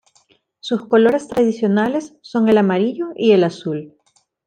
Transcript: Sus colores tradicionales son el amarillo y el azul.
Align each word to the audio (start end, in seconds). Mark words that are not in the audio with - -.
Sus 0.61 0.87
colores 0.87 1.27
tradicionales 1.27 2.15
son 2.23 2.49
el 2.49 2.57
amarillo 2.57 3.09
y 3.15 3.33
el 3.33 3.43
azul. 3.43 3.93